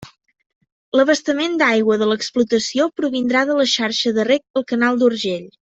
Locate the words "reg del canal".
4.35-5.03